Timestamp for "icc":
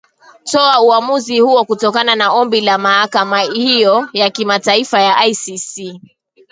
5.25-5.91